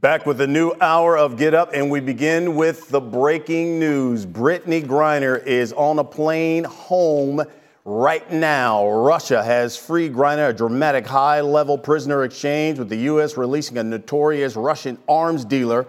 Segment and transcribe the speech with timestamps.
[0.00, 4.24] Back with a new hour of Get Up, and we begin with the breaking news.
[4.24, 7.42] Brittney Griner is on a plane home
[7.84, 8.88] right now.
[8.88, 13.36] Russia has freed Griner, a dramatic high level prisoner exchange with the U.S.
[13.36, 15.88] releasing a notorious Russian arms dealer.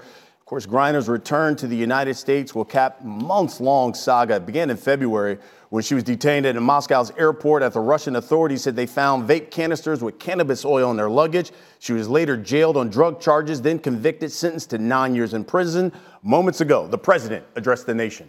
[0.49, 4.37] Of course, Griner's return to the United States will cap months long saga.
[4.37, 5.37] It began in February
[5.69, 10.01] when she was detained at Moscow's airport after Russian authorities said they found vape canisters
[10.01, 11.51] with cannabis oil in their luggage.
[11.77, 15.91] She was later jailed on drug charges, then convicted, sentenced to nine years in prison.
[16.23, 18.27] Moments ago, the president addressed the nation.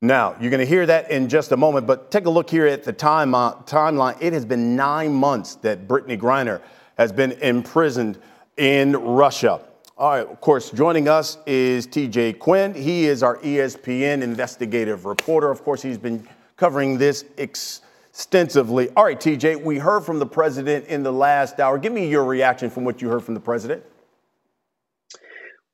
[0.00, 2.66] Now, you're going to hear that in just a moment, but take a look here
[2.66, 4.16] at the time, uh, timeline.
[4.18, 6.62] It has been nine months that Brittney Griner
[6.96, 8.18] has been imprisoned
[8.56, 9.60] in Russia.
[9.98, 12.74] All right, of course, joining us is TJ Quinn.
[12.74, 15.50] He is our ESPN investigative reporter.
[15.50, 18.90] Of course, he's been covering this extensively.
[18.90, 21.78] All right, TJ, we heard from the president in the last hour.
[21.78, 23.84] Give me your reaction from what you heard from the president.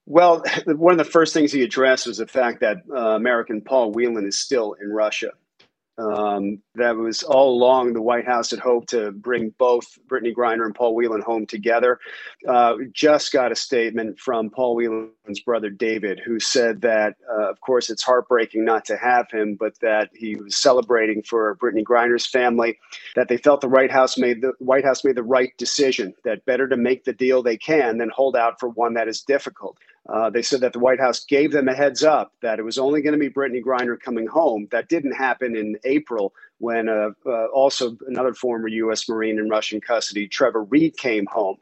[0.07, 3.93] Well, one of the first things he addressed was the fact that uh, American Paul
[3.93, 5.33] Whelan is still in Russia.
[5.99, 10.65] Um, that was all along the White House had hoped to bring both Brittney Griner
[10.65, 11.99] and Paul Whelan home together.
[12.49, 17.61] Uh, just got a statement from Paul Whelan's brother David, who said that, uh, of
[17.61, 22.27] course, it's heartbreaking not to have him, but that he was celebrating for Brittney Griner's
[22.27, 22.79] family.
[23.15, 26.15] That they felt the White House made the White House made the right decision.
[26.25, 29.21] That better to make the deal they can than hold out for one that is
[29.21, 29.77] difficult.
[30.09, 32.79] Uh, they said that the White House gave them a heads up that it was
[32.79, 34.69] only going to be Brittney Griner coming home.
[34.71, 39.09] That didn't happen in April when uh, uh, also another former U.S.
[39.09, 41.57] Marine in Russian custody, Trevor Reed, came home.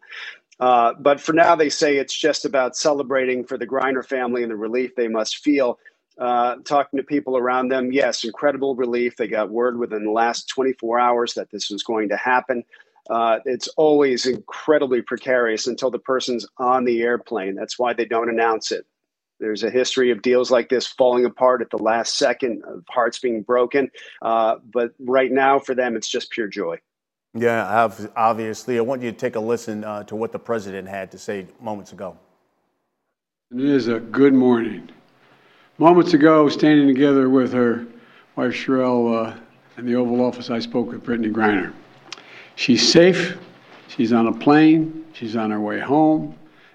[0.60, 4.52] Uh, but for now, they say it's just about celebrating for the Griner family and
[4.52, 5.78] the relief they must feel.
[6.18, 9.16] Uh, talking to people around them, yes, incredible relief.
[9.16, 12.64] They got word within the last 24 hours that this was going to happen
[13.10, 17.56] uh, it's always incredibly precarious until the person's on the airplane.
[17.56, 18.86] That's why they don't announce it.
[19.40, 23.18] There's a history of deals like this falling apart at the last second, of hearts
[23.18, 23.90] being broken.
[24.22, 26.76] Uh, but right now, for them, it's just pure joy.
[27.34, 28.78] Yeah, obviously.
[28.78, 31.46] I want you to take a listen uh, to what the president had to say
[31.60, 32.16] moments ago.
[33.52, 34.88] It is a good morning.
[35.78, 37.86] Moments ago, standing together with her
[38.36, 39.36] wife Cherelle uh,
[39.78, 41.72] in the Oval Office, I spoke with Brittney Griner.
[42.60, 43.38] She's safe.
[43.88, 45.06] She's on a plane.
[45.14, 46.34] She's on her way home.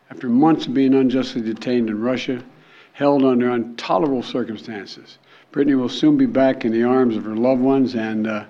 [0.10, 2.44] After months of being unjustly detained in Russia,
[2.94, 5.20] held under intolerable circumstances.
[5.54, 8.46] Brittney will soon be back in the arms of her loved ones, and, uh,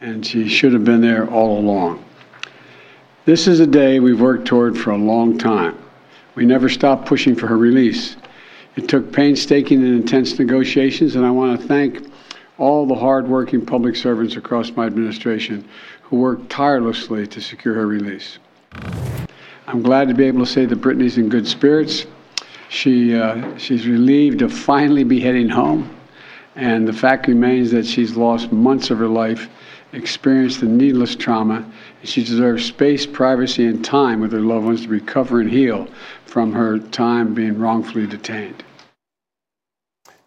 [0.00, 2.04] and she should have been there all along.
[3.24, 5.76] This is a day we've worked toward for a long time.
[6.36, 8.14] We never stopped pushing for her release.
[8.76, 12.06] It took painstaking and intense negotiations, and I want to thank
[12.58, 15.68] all the hardworking public servants across my administration
[16.02, 18.38] who worked tirelessly to secure her release.
[19.66, 22.06] I'm glad to be able to say that Brittney's in good spirits.
[22.68, 25.92] She, uh, she's relieved to finally be heading home.
[26.54, 29.48] And the fact remains that she's lost months of her life,
[29.92, 31.56] experienced the needless trauma,
[32.00, 35.88] and she deserves space, privacy, and time with her loved ones to recover and heal
[36.24, 38.64] from her time being wrongfully detained.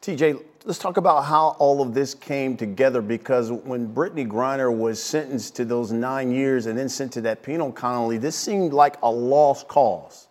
[0.02, 5.02] TJ, let's talk about how all of this came together because when Brittney Griner was
[5.02, 8.96] sentenced to those nine years and then sent to that penal colony, this seemed like
[9.04, 10.29] a lost cause.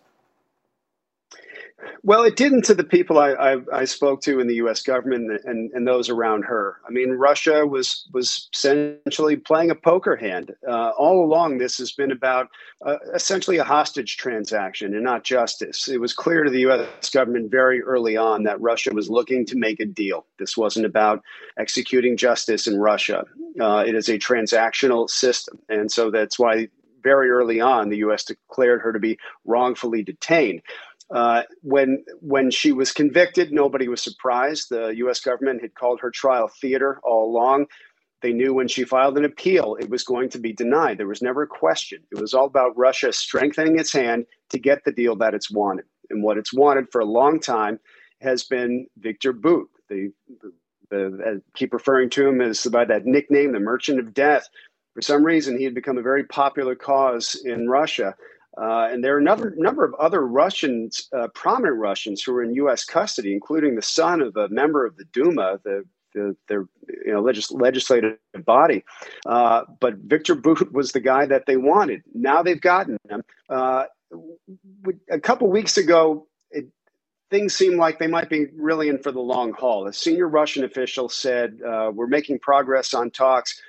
[2.03, 4.81] Well, it didn't to the people I, I, I, spoke to in the U.S.
[4.81, 6.77] government and, and those around her.
[6.87, 11.57] I mean, Russia was was essentially playing a poker hand uh, all along.
[11.57, 12.47] This has been about
[12.85, 15.87] uh, essentially a hostage transaction and not justice.
[15.87, 17.09] It was clear to the U.S.
[17.09, 20.25] government very early on that Russia was looking to make a deal.
[20.37, 21.21] This wasn't about
[21.57, 23.25] executing justice in Russia.
[23.59, 26.69] Uh, it is a transactional system, and so that's why
[27.03, 28.23] very early on the U.S.
[28.23, 30.61] declared her to be wrongfully detained.
[31.13, 34.69] Uh, when when she was convicted, nobody was surprised.
[34.69, 35.19] The U.S.
[35.19, 37.65] government had called her trial theater all along.
[38.21, 40.97] They knew when she filed an appeal, it was going to be denied.
[40.97, 42.03] There was never a question.
[42.11, 45.85] It was all about Russia strengthening its hand to get the deal that it's wanted.
[46.09, 47.79] And what it's wanted for a long time
[48.21, 49.69] has been Victor Bout.
[49.87, 50.11] The,
[50.41, 50.51] the,
[50.91, 54.47] the keep referring to him as by that nickname, the Merchant of Death.
[54.93, 58.15] For some reason, he had become a very popular cause in Russia.
[58.57, 62.53] Uh, and there are a number, of other Russians, uh, prominent Russians, who are in
[62.55, 62.83] U.S.
[62.83, 66.65] custody, including the son of a member of the Duma, the, the their
[67.05, 68.83] you know legis- legislative body.
[69.25, 72.01] Uh, but Victor Bout was the guy that they wanted.
[72.13, 73.21] Now they've gotten him.
[73.49, 73.85] Uh,
[75.11, 76.65] a couple weeks ago, it,
[77.29, 79.87] things seemed like they might be really in for the long haul.
[79.87, 83.61] A senior Russian official said, uh, "We're making progress on talks."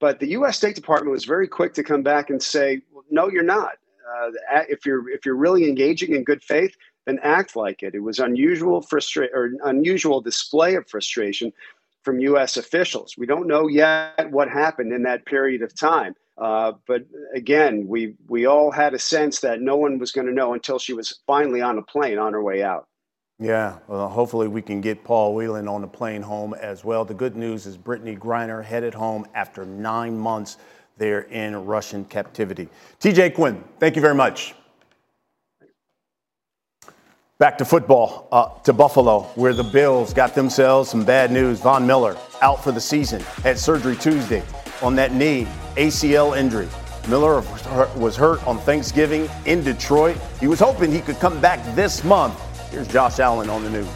[0.00, 0.56] But the U.S.
[0.56, 3.72] State Department was very quick to come back and say, "No, you're not."
[4.08, 4.30] Uh,
[4.68, 6.74] if you're if you're really engaging in good faith,
[7.06, 7.94] then act like it.
[7.94, 11.52] It was unusual frustra- or unusual display of frustration
[12.02, 12.56] from U.S.
[12.56, 13.16] officials.
[13.18, 16.14] We don't know yet what happened in that period of time.
[16.38, 20.32] Uh, but again, we we all had a sense that no one was going to
[20.32, 22.86] know until she was finally on a plane on her way out.
[23.40, 27.04] Yeah, well, hopefully we can get Paul Whelan on the plane home as well.
[27.04, 30.56] The good news is Brittney Griner headed home after nine months
[30.98, 32.68] there in Russian captivity.
[33.00, 34.54] TJ Quinn, thank you very much.
[37.38, 41.60] Back to football, uh, to Buffalo, where the Bills got themselves some bad news.
[41.60, 44.42] Von Miller out for the season, had surgery Tuesday
[44.82, 45.46] on that knee,
[45.76, 46.68] ACL injury.
[47.08, 47.42] Miller
[47.96, 50.16] was hurt on Thanksgiving in Detroit.
[50.40, 52.38] He was hoping he could come back this month.
[52.70, 53.88] Here's Josh Allen on the news.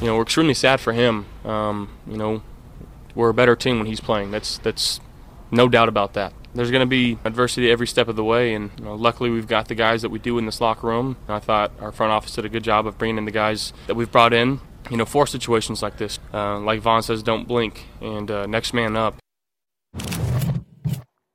[0.00, 1.26] You know, we're extremely sad for him.
[1.44, 2.42] Um, you know,
[3.14, 4.30] we're a better team when he's playing.
[4.30, 5.00] That's that's
[5.50, 8.70] no doubt about that there's going to be adversity every step of the way, and
[8.78, 11.16] you know, luckily we've got the guys that we do in this locker room.
[11.28, 13.94] I thought our front office did a good job of bringing in the guys that
[13.94, 14.60] we've brought in.
[14.90, 18.74] You know, for situations like this, uh, like Von says, don't blink and uh, next
[18.74, 19.16] man up.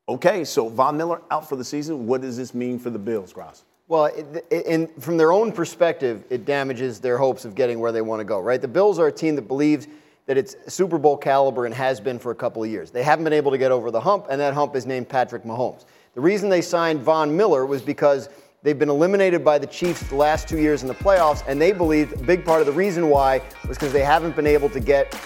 [0.07, 2.05] Okay, so Von Miller out for the season.
[2.05, 3.63] What does this mean for the Bills, Graz?
[3.87, 4.05] Well,
[4.51, 8.23] in, from their own perspective, it damages their hopes of getting where they want to
[8.23, 8.61] go, right?
[8.61, 9.87] The Bills are a team that believes–
[10.29, 12.91] that it's Super Bowl caliber and has been for a couple of years.
[12.91, 15.43] They haven't been able to get over the hump, and that hump is named Patrick
[15.43, 15.85] Mahomes.
[16.13, 18.29] The reason they signed Von Miller was because
[18.61, 21.71] they've been eliminated by the Chiefs the last two years in the playoffs, and they
[21.71, 24.79] believe a big part of the reason why was because they haven't been able to
[24.79, 25.19] get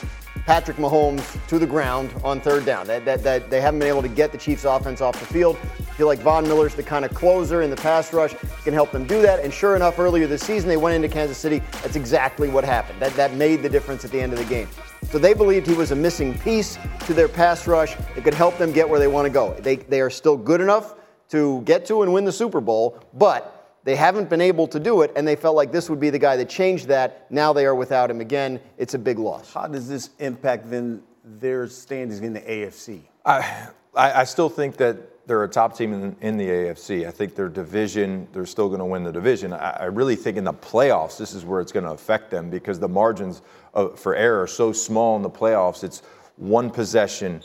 [0.45, 2.87] Patrick Mahomes to the ground on third down.
[2.87, 5.57] That, that, that they haven't been able to get the Chiefs' offense off the field.
[5.79, 8.33] I feel like Von Miller's the kind of closer in the pass rush
[8.63, 9.41] can help them do that.
[9.41, 11.59] And sure enough, earlier this season they went into Kansas City.
[11.81, 13.01] That's exactly what happened.
[13.01, 14.67] That that made the difference at the end of the game.
[15.13, 18.57] So they believed he was a missing piece to their pass rush that could help
[18.57, 19.53] them get where they want to go.
[19.53, 20.95] They they are still good enough
[21.29, 25.03] to get to and win the Super Bowl, but they haven't been able to do
[25.03, 27.31] it, and they felt like this would be the guy that changed that.
[27.31, 28.59] Now they are without him again.
[28.79, 29.53] It's a big loss.
[29.53, 33.01] How does this impact then their standings in the AFC?
[33.23, 37.07] I, I, still think that they're a top team in, in the AFC.
[37.07, 39.53] I think their division, they're still going to win the division.
[39.53, 42.49] I, I, really think in the playoffs, this is where it's going to affect them
[42.49, 43.41] because the margins
[43.73, 45.83] of, for error are so small in the playoffs.
[45.83, 46.03] It's
[46.35, 47.41] one possession.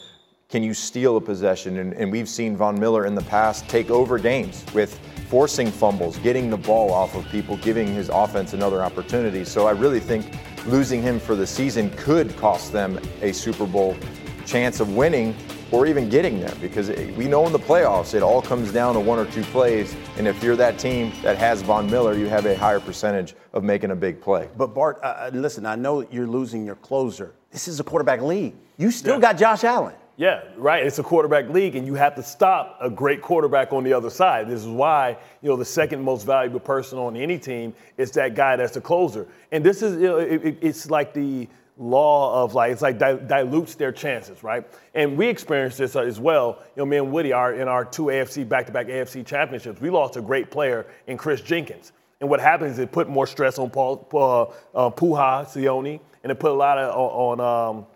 [0.49, 1.79] Can you steal a possession?
[1.79, 4.99] And, and we've seen Von Miller in the past take over games with
[5.29, 9.45] forcing fumbles, getting the ball off of people, giving his offense another opportunity.
[9.45, 10.35] So I really think
[10.67, 13.97] losing him for the season could cost them a Super Bowl
[14.47, 15.37] chance of winning
[15.71, 19.01] or even getting there because we know in the playoffs it all comes down to
[19.01, 19.95] one or two plays.
[20.17, 23.65] And if you're that team that has Von Miller, you have a higher percentage of
[23.65, 24.49] making a big play.
[24.57, 27.35] But Bart, uh, uh listen, I know you're losing your closer.
[27.51, 28.55] This is a quarterback league.
[28.77, 29.21] You still yeah.
[29.21, 29.95] got Josh Allen.
[30.19, 30.85] Yeah, right.
[30.85, 34.11] It's a quarterback league, and you have to stop a great quarterback on the other
[34.11, 34.49] side.
[34.49, 38.35] This is why you know the second most valuable person on any team is that
[38.35, 39.29] guy that's the closer.
[39.53, 41.49] And this is you know, it, it's like the
[41.79, 44.67] law of like it's like di- dilutes their chances, right?
[44.95, 46.59] And we experienced this as well.
[46.77, 49.81] You know, me and Woody are in our two AFC back-to-back AFC championships.
[49.81, 53.27] We lost a great player in Kris Jenkins, and what happens is it put more
[53.27, 54.43] stress on Paul, uh,
[54.87, 57.41] uh, Pouha and it put a lot of on.
[57.41, 57.87] Um,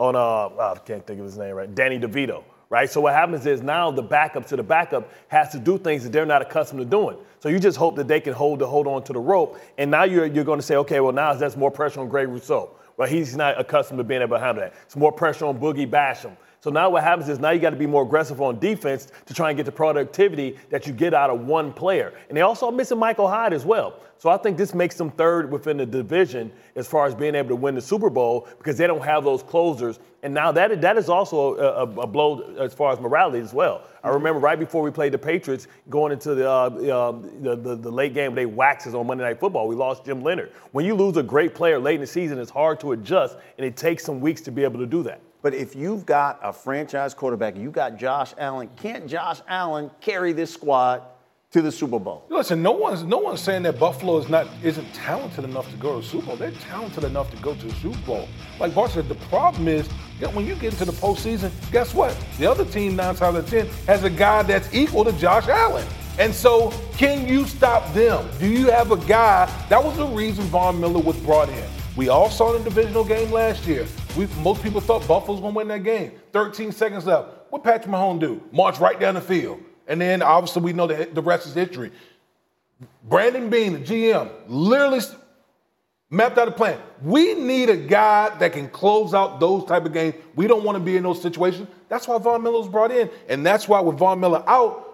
[0.00, 2.90] on uh, oh, I can't think of his name right, Danny DeVito, right?
[2.90, 6.10] So what happens is now the backup to the backup has to do things that
[6.10, 7.18] they're not accustomed to doing.
[7.38, 9.90] So you just hope that they can hold the hold on to the rope, and
[9.90, 12.70] now you're you're going to say, okay, well now that's more pressure on Greg Rousseau.
[13.00, 14.74] Well, he's not accustomed to being able to that.
[14.84, 16.36] It's more pressure on Boogie Basham.
[16.62, 19.32] So now what happens is now you got to be more aggressive on defense to
[19.32, 22.12] try and get the productivity that you get out of one player.
[22.28, 23.94] And they also are missing Michael Hyde as well.
[24.18, 27.48] So I think this makes them third within the division as far as being able
[27.48, 29.98] to win the Super Bowl because they don't have those closers.
[30.22, 33.84] And now that that is also a, a, blow as far as morality as well.
[34.04, 37.76] I remember right before we played the Patriots, going into the, uh, uh, the, the,
[37.76, 39.66] the, late game, they waxed us on Monday Night Football.
[39.66, 40.52] We lost Jim Leonhard.
[40.72, 43.66] When you lose a great player late in the season, it's hard to adjust, and
[43.66, 45.22] it takes some weeks to be able to do that.
[45.42, 50.32] But if you've got a franchise quarterback, you got Josh Allen, can't Josh Allen carry
[50.32, 51.02] this squad
[51.52, 52.26] to the Super Bowl?
[52.28, 55.96] Listen, no one's no one's saying that Buffalo is not isn't talented enough to go
[55.96, 56.36] to the Super Bowl.
[56.36, 58.28] They're talented enough to go to the Super Bowl.
[58.58, 59.88] Like Bart said, the problem is
[60.20, 62.16] that when you get into the postseason, guess what?
[62.38, 65.48] The other team nine times out of ten has a guy that's equal to Josh
[65.48, 65.86] Allen.
[66.18, 68.28] And so, can you stop them?
[68.38, 69.46] Do you have a guy?
[69.70, 71.64] That was the reason Von Miller was brought in.
[72.00, 73.86] We all saw the divisional game last year.
[74.16, 76.12] We, most people thought Buffalo was going to win that game.
[76.32, 77.28] 13 seconds left.
[77.50, 78.42] What Patrick Mahomes do?
[78.52, 79.60] March right down the field.
[79.86, 81.92] And then obviously we know that the rest is history.
[83.06, 85.00] Brandon Beane, the GM, literally
[86.08, 86.80] mapped out a plan.
[87.02, 90.14] We need a guy that can close out those type of games.
[90.36, 91.68] We don't want to be in those situations.
[91.90, 93.10] That's why Von Miller was brought in.
[93.28, 94.89] And that's why with Von Miller out,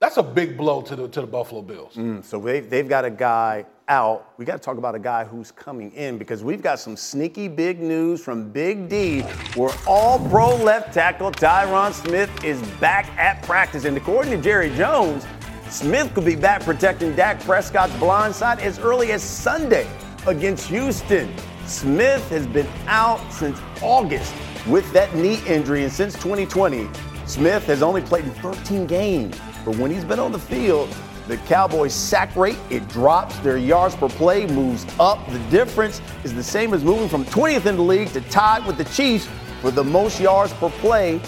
[0.00, 1.94] That's a big blow to the to the Buffalo Bills.
[1.96, 4.32] Mm, so they've, they've got a guy out.
[4.38, 7.48] We got to talk about a guy who's coming in because we've got some sneaky
[7.48, 9.22] big news from Big D
[9.56, 13.86] where all pro left tackle Tyron Smith is back at practice.
[13.86, 15.26] And according to Jerry Jones,
[15.68, 19.90] Smith could be back protecting Dak Prescott's blind side as early as Sunday
[20.28, 21.34] against Houston.
[21.66, 24.32] Smith has been out since August
[24.68, 26.88] with that knee injury, and since 2020,
[27.26, 29.38] Smith has only played in 13 games.
[29.68, 30.88] But when he's been on the field,
[31.26, 33.38] the Cowboys' sack rate, it drops.
[33.40, 35.18] Their yards per play moves up.
[35.30, 38.78] The difference is the same as moving from 20th in the league to tied with
[38.78, 39.28] the Chiefs
[39.60, 41.20] for the most yards per play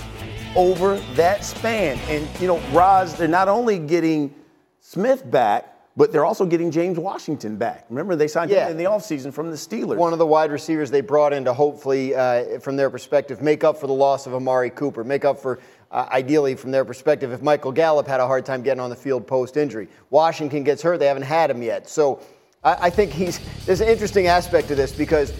[0.56, 1.98] over that span.
[2.08, 4.34] And, you know, Roz, they're not only getting
[4.80, 7.84] Smith back, but they're also getting James Washington back.
[7.90, 8.66] Remember, they signed Yeah.
[8.66, 9.96] him in the offseason from the Steelers.
[9.98, 13.64] One of the wide receivers they brought in to hopefully, uh, from their perspective, make
[13.64, 15.58] up for the loss of Amari Cooper, make up for,
[15.90, 18.96] uh, ideally, from their perspective, if Michael Gallup had a hard time getting on the
[18.96, 19.88] field post injury.
[20.10, 21.88] Washington gets hurt, they haven't had him yet.
[21.88, 22.20] So
[22.62, 25.32] I, I think he's, there's an interesting aspect to this because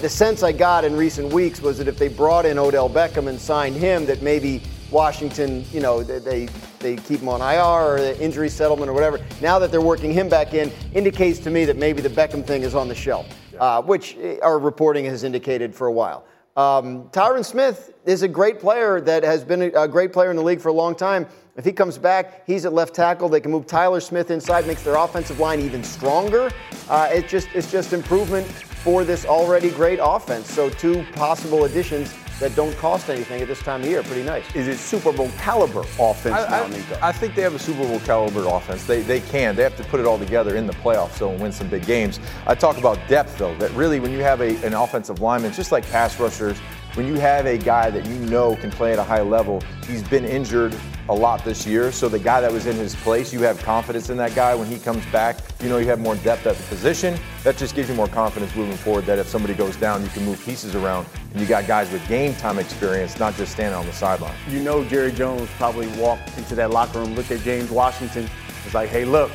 [0.00, 3.28] the sense I got in recent weeks was that if they brought in Odell Beckham
[3.28, 6.46] and signed him, that maybe Washington, you know, they,
[6.80, 9.18] they, keep him on IR or the injury settlement or whatever.
[9.40, 12.62] Now that they're working him back in, indicates to me that maybe the Beckham thing
[12.62, 13.26] is on the shelf,
[13.58, 16.26] uh, which uh, our reporting has indicated for a while.
[16.56, 20.36] Um, Tyron Smith is a great player that has been a, a great player in
[20.36, 21.26] the league for a long time.
[21.56, 23.28] If he comes back, he's at left tackle.
[23.28, 26.50] They can move Tyler Smith inside, makes their offensive line even stronger.
[26.88, 30.50] Uh, it's just it's just improvement for this already great offense.
[30.52, 34.02] So two possible additions that don't cost anything at this time of year.
[34.02, 34.44] Pretty nice.
[34.56, 37.86] Is it Super Bowl caliber offense I, now, I- I think they have a Super
[37.86, 38.84] Bowl caliber offense.
[38.84, 39.54] They, they can.
[39.54, 41.86] They have to put it all together in the playoffs so and win some big
[41.86, 42.18] games.
[42.48, 43.54] I talk about depth though.
[43.58, 46.58] That really, when you have a, an offensive lineman, just like pass rushers,
[46.94, 50.02] when you have a guy that you know can play at a high level, he's
[50.02, 50.74] been injured
[51.08, 51.92] a lot this year.
[51.92, 54.68] So the guy that was in his place, you have confidence in that guy when
[54.68, 55.36] he comes back.
[55.60, 57.18] You know you have more depth at the position.
[57.42, 59.06] That just gives you more confidence moving forward.
[59.06, 62.06] That if somebody goes down, you can move pieces around, and you got guys with
[62.08, 64.34] game time experience, not just standing on the sideline.
[64.48, 68.28] you know Jerry Jones probably walked into that locker room, looked at James Washington,
[68.64, 69.30] was like, hey, look,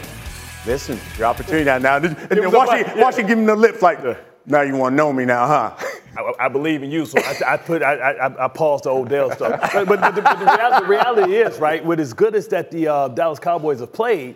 [0.65, 1.77] listen, your opportunity now.
[1.77, 1.97] now.
[1.97, 3.03] And then was a Washington, yeah.
[3.03, 3.99] Washington give him the lips like,
[4.45, 5.88] now you want to know me now, huh?
[6.17, 9.31] I, I believe in you, so I, I put I, I, I paused the Odell
[9.31, 9.59] stuff.
[9.73, 11.83] But, but, but the, but the, reality, the reality is, right?
[11.83, 14.35] With as good as that the uh, Dallas Cowboys have played,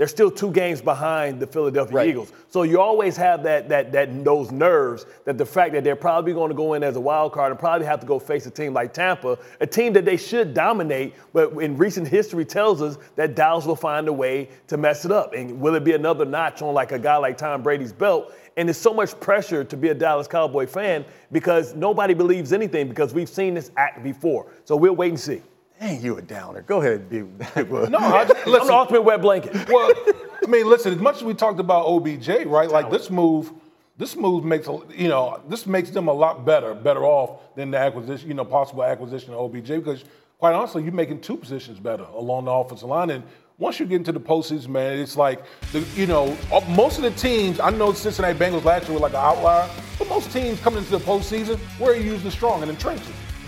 [0.00, 2.08] they're still two games behind the Philadelphia Right.
[2.08, 2.32] Eagles.
[2.48, 6.32] So you always have that that that those nerves that the fact that they're probably
[6.32, 8.50] going to go in as a wild card and probably have to go face a
[8.50, 12.96] team like Tampa, a team that they should dominate, but in recent history tells us
[13.16, 15.34] that Dallas will find a way to mess it up.
[15.34, 18.32] And will it be another notch on like a guy like Tom Brady's belt?
[18.56, 22.88] And there's so much pressure to be a Dallas Cowboy fan because nobody believes anything
[22.88, 24.46] because we've seen this act before.
[24.64, 25.42] So we'll wait and see.
[25.80, 26.60] Dang, you a downer.
[26.62, 27.90] Go ahead, Big Big Bud.
[27.90, 29.66] No, I just, I'm the ultimate wet blanket.
[29.68, 30.92] well, I mean, listen.
[30.92, 32.68] As much as we talked about OBJ, right?
[32.68, 33.50] Like this move,
[33.96, 37.70] this move makes a- you know this makes them a lot better, better off than
[37.70, 40.04] the acquisition, you know, possible acquisition of OBJ because
[40.38, 43.08] quite honestly, you're making two positions better along the offensive line.
[43.08, 43.22] And
[43.60, 47.04] once you get into the postseason, man, it's like the you know uh, most of
[47.04, 47.60] the teams.
[47.60, 50.90] I know Cincinnati Bengals last year were like an outlier, but most teams coming into
[50.90, 53.00] the postseason, where are you usually strong in the?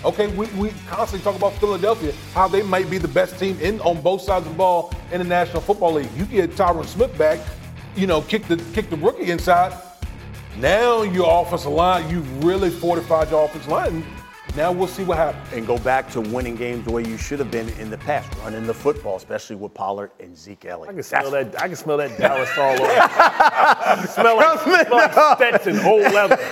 [0.04, 3.80] Okay, we, we constantly talk about Philadelphia, how they might be the best team in
[3.80, 6.10] on both sides of the ball in the National Football League.
[6.16, 7.40] You get Tyron Smith back,
[7.96, 9.72] you know, kick the kick the rookie inside.
[10.58, 14.04] Now your offensive line, you've really fortified your offensive line.
[14.54, 15.50] Now we'll see what happens.
[15.54, 18.28] And go back to winning games the way you should have been in the past,
[18.44, 20.90] running the football, especially with Pollard and Zeke Elliott.
[20.90, 21.62] I can smell That's- that.
[21.62, 22.82] I can smell that Dallas all over.
[22.84, 26.38] I smell like, smell like Stetson, old leather.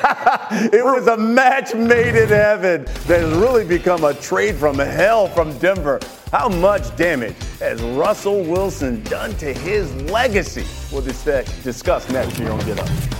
[0.73, 5.29] It was a match made in heaven that has really become a trade from hell
[5.29, 6.01] from Denver.
[6.33, 10.65] How much damage has Russell Wilson done to his legacy?
[10.93, 11.23] We'll dis-
[11.63, 13.20] discuss next here on Get Up.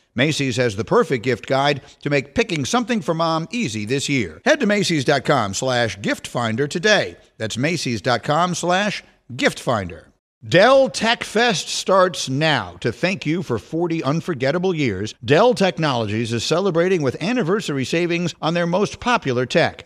[0.15, 4.41] Macy's has the perfect gift guide to make picking something for mom easy this year.
[4.45, 7.17] Head to Macy's.com slash gift finder today.
[7.37, 9.03] That's Macy's.com slash
[9.35, 10.07] gift finder.
[10.47, 12.75] Dell Tech Fest starts now.
[12.79, 18.55] To thank you for 40 unforgettable years, Dell Technologies is celebrating with anniversary savings on
[18.55, 19.85] their most popular tech.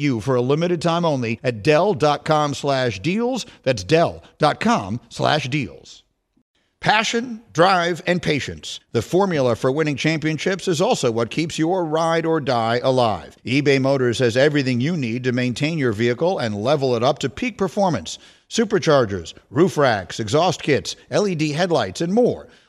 [0.01, 3.45] you for a limited time only at Dell.com slash deals.
[3.63, 6.03] That's Dell.com slash deals.
[6.81, 8.79] Passion, drive, and patience.
[8.91, 13.37] The formula for winning championships is also what keeps your ride or die alive.
[13.45, 17.29] eBay Motors has everything you need to maintain your vehicle and level it up to
[17.29, 18.17] peak performance.
[18.49, 22.47] Superchargers, roof racks, exhaust kits, LED headlights, and more.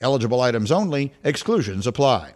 [0.00, 2.34] Eligible items only, exclusions apply.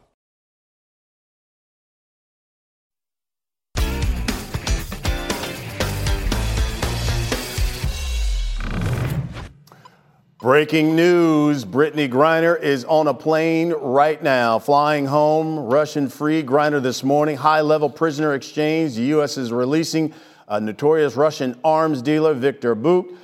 [10.41, 16.43] Breaking news Brittney Griner is on a plane right now, flying home, Russian free.
[16.43, 18.95] Griner this morning, high level prisoner exchange.
[18.95, 19.37] The U.S.
[19.37, 20.15] is releasing
[20.49, 23.15] a notorious Russian arms dealer, Victor Bout.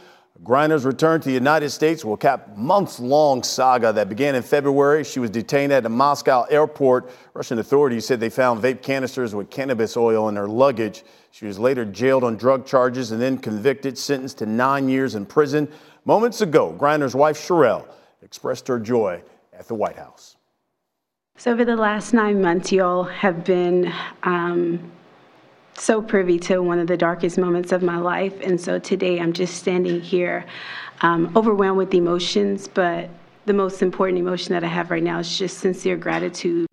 [0.42, 5.02] Griner's return to the United States will cap months long saga that began in February.
[5.02, 7.10] She was detained at a Moscow airport.
[7.32, 11.04] Russian authorities said they found vape canisters with cannabis oil in her luggage.
[11.30, 15.26] She was later jailed on drug charges and then convicted, sentenced to nine years in
[15.26, 15.68] prison.
[16.04, 17.88] Moments ago, Griner's wife, Cherelle,
[18.22, 20.36] expressed her joy at the White House.
[21.38, 24.92] So, over the last nine months, y'all have been um,
[25.78, 28.34] so privy to one of the darkest moments of my life.
[28.40, 30.44] And so today I'm just standing here
[31.02, 33.10] um, overwhelmed with emotions, but
[33.44, 36.66] the most important emotion that I have right now is just sincere gratitude.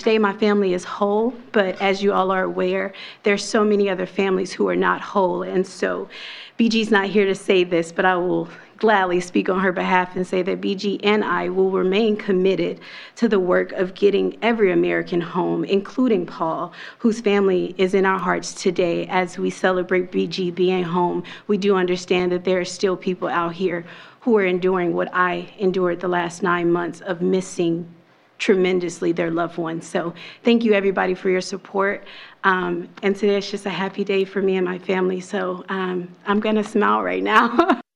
[0.00, 4.06] Today, my family is whole, but as you all are aware, there's so many other
[4.06, 5.42] families who are not whole.
[5.42, 6.08] And so,
[6.58, 10.26] BG's not here to say this, but I will gladly speak on her behalf and
[10.26, 12.80] say that BG and I will remain committed
[13.16, 18.18] to the work of getting every American home, including Paul, whose family is in our
[18.18, 21.24] hearts today as we celebrate BG being home.
[21.46, 23.84] We do understand that there are still people out here
[24.20, 27.86] who are enduring what I endured the last nine months of missing
[28.40, 29.86] tremendously their loved ones.
[29.86, 32.04] So thank you everybody for your support.
[32.42, 35.20] Um, and today is just a happy day for me and my family.
[35.20, 37.80] So um, I'm going to smile right now.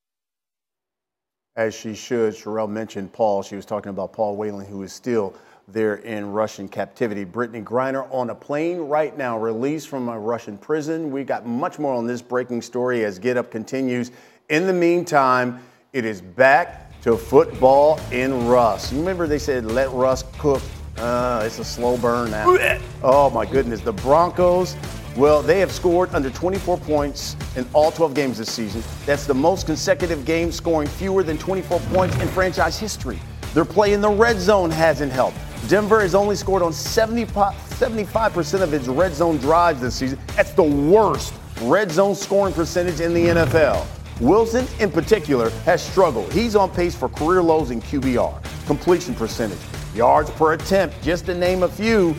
[1.56, 2.34] as she should.
[2.34, 3.42] Cherelle mentioned Paul.
[3.42, 5.34] She was talking about Paul Whelan, who is still
[5.68, 7.24] there in Russian captivity.
[7.24, 11.10] Brittney Griner on a plane right now, released from a Russian prison.
[11.10, 14.10] We got much more on this breaking story as Get Up continues.
[14.48, 15.60] In the meantime,
[15.92, 18.92] it is back to football in Russ.
[18.92, 20.62] You remember they said let Russ cook.
[20.96, 22.80] Uh, it's a slow burn now.
[23.02, 24.74] Oh my goodness, the Broncos
[25.16, 28.82] well, they have scored under 24 points in all 12 games this season.
[29.06, 33.20] That's the most consecutive games scoring fewer than 24 points in franchise history.
[33.52, 35.36] Their play in the red zone hasn't helped.
[35.68, 40.18] Denver has only scored on 70, 75% of its red zone drives this season.
[40.34, 43.86] That's the worst red zone scoring percentage in the NFL.
[44.20, 46.32] Wilson, in particular, has struggled.
[46.32, 49.58] He's on pace for career lows in QBR, completion percentage,
[49.94, 52.14] yards per attempt, just to name a few.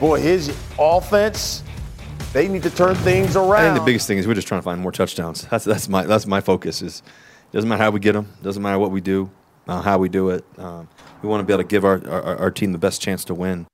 [0.00, 1.62] Boy, his offense
[2.36, 3.52] they need to turn things around.
[3.52, 5.46] I think the biggest thing is we're just trying to find more touchdowns.
[5.46, 6.82] That's that's my that's my focus.
[6.82, 7.02] Is
[7.50, 9.30] doesn't matter how we get them, doesn't matter what we do,
[9.66, 10.44] uh, how we do it.
[10.58, 10.86] Um,
[11.22, 13.34] we want to be able to give our, our, our team the best chance to
[13.34, 13.66] win.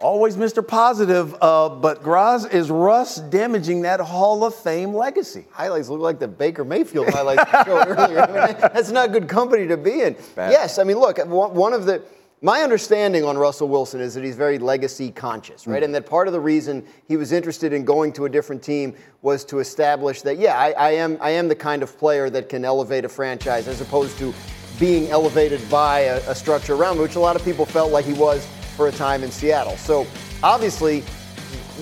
[0.00, 0.64] Always Mr.
[0.64, 5.44] Positive, uh, but Graz, is Russ damaging that Hall of Fame legacy?
[5.50, 8.20] Highlights look like the Baker Mayfield highlights showed earlier.
[8.20, 10.16] I mean, that's not good company to be in.
[10.36, 10.52] Bad.
[10.52, 12.00] Yes, I mean, look, one of the
[12.40, 15.82] my understanding on Russell Wilson is that he's very legacy conscious, right?
[15.82, 15.86] Mm.
[15.86, 18.94] And that part of the reason he was interested in going to a different team
[19.22, 22.48] was to establish that, yeah, I, I, am, I am the kind of player that
[22.48, 24.32] can elevate a franchise as opposed to
[24.78, 28.12] being elevated by a, a structure around, which a lot of people felt like he
[28.12, 28.46] was
[28.78, 29.76] for a time in Seattle.
[29.76, 30.06] So
[30.40, 31.00] obviously,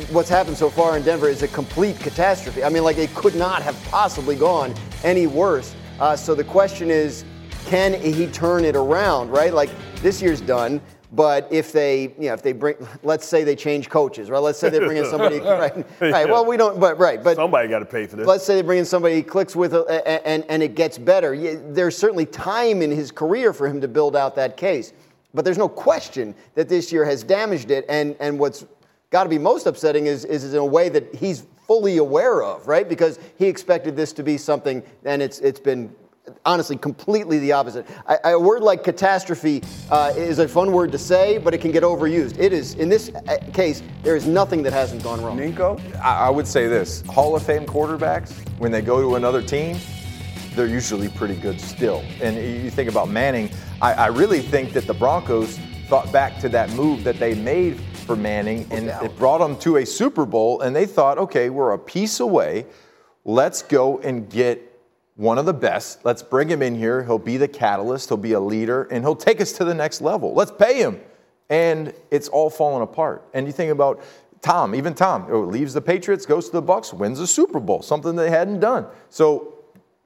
[0.09, 2.65] what's happened so far in Denver is a complete catastrophe.
[2.65, 5.77] I mean, like it could not have possibly gone any worse.
[6.01, 7.27] Uh, so the question is,
[7.67, 9.29] can he turn it around?
[9.29, 9.53] Right?
[9.53, 10.81] Like this year's done.
[11.13, 14.41] But if they, you know, if they bring, let's say they change coaches, right?
[14.41, 15.87] Let's say they bring in somebody, right?
[16.01, 16.29] Right.
[16.29, 17.23] Well, we don't, but right.
[17.23, 18.27] But somebody got to pay for this.
[18.27, 21.37] Let's say they bring in somebody he clicks with, uh, and and it gets better.
[21.73, 24.93] There's certainly time in his career for him to build out that case.
[25.37, 27.85] But there's no question that this year has damaged it.
[27.88, 28.64] And and what's
[29.11, 32.66] got to be most upsetting is is in a way that he's fully aware of,
[32.66, 32.88] right?
[32.88, 35.94] Because he expected this to be something, and it's it's been
[36.44, 37.87] honestly completely the opposite.
[38.07, 41.70] I, a word like catastrophe uh, is a fun word to say, but it can
[41.70, 42.38] get overused.
[42.38, 45.38] It is, in this uh, case, there is nothing that hasn't gone wrong.
[45.38, 45.79] Ninko?
[46.01, 49.77] I, I would say this Hall of Fame quarterbacks, when they go to another team,
[50.57, 52.03] they're usually pretty good still.
[52.21, 56.49] And you think about Manning, I, I really think that the Broncos thought back to
[56.49, 60.62] that move that they made for Manning, and it brought them to a Super Bowl,
[60.62, 62.66] and they thought, okay, we're a piece away.
[63.25, 64.62] Let's go and get
[65.16, 66.05] one of the best.
[66.05, 67.05] Let's bring him in here.
[67.05, 70.01] He'll be the catalyst, he'll be a leader, and he'll take us to the next
[70.01, 70.35] level.
[70.35, 71.01] Let's pay him.
[71.51, 73.23] And it's all falling apart.
[73.35, 74.03] And you think about
[74.42, 77.83] Tom, even Tom, oh, leaves the Patriots, goes to the Bucks, wins a Super Bowl,
[77.83, 78.87] something they hadn't done.
[79.11, 79.56] So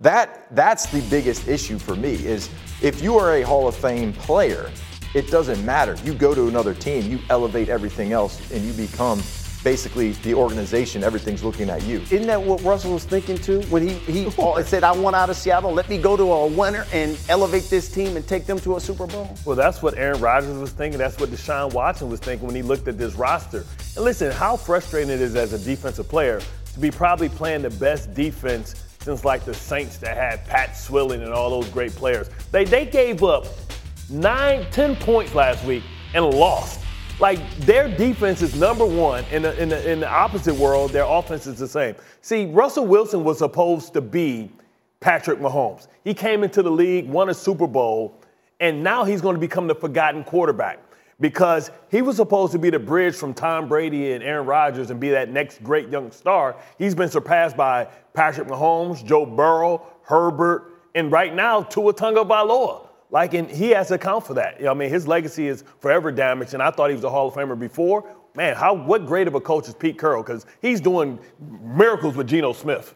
[0.00, 2.48] that that's the biggest issue for me is
[2.82, 4.70] if you are a Hall of Fame player,
[5.14, 5.96] it doesn't matter.
[6.04, 9.20] You go to another team, you elevate everything else, and you become
[9.62, 12.00] basically the organization, everything's looking at you.
[12.10, 13.60] Isn't that what Russell was thinking too?
[13.62, 14.30] When he, he
[14.64, 17.92] said, I want out of Seattle, let me go to a winner and elevate this
[17.92, 19.36] team and take them to a Super Bowl?
[19.44, 20.98] Well, that's what Aaron Rodgers was thinking.
[20.98, 23.66] That's what Deshaun Watson was thinking when he looked at this roster.
[23.96, 26.40] And listen, how frustrating it is as a defensive player
[26.72, 31.22] to be probably playing the best defense since like the Saints that had Pat Swilling
[31.22, 32.28] and all those great players.
[32.52, 33.46] They, they gave up
[34.10, 35.82] nine, ten points last week
[36.14, 36.80] and lost.
[37.18, 39.24] Like their defense is number one.
[39.30, 41.94] In the, in the, in the opposite world, their offense is the same.
[42.22, 44.50] See, Russell Wilson was supposed to be
[45.00, 45.86] Patrick Mahomes.
[46.04, 48.20] He came into the league, won a Super Bowl,
[48.58, 50.78] and now he's going to become the forgotten quarterback
[51.20, 54.98] because he was supposed to be the bridge from Tom Brady and Aaron Rodgers and
[54.98, 56.56] be that next great young star.
[56.78, 62.88] He's been surpassed by Patrick Mahomes, Joe Burrow, Herbert, and right now Tua Tagovailoa.
[63.12, 64.58] Like, and he has to account for that.
[64.58, 67.10] You know, I mean, his legacy is forever damaged, and I thought he was a
[67.10, 68.08] Hall of Famer before.
[68.36, 70.22] Man, how what great of a coach is Pete Carroll?
[70.22, 71.18] Because he's doing
[71.60, 72.94] miracles with Geno Smith.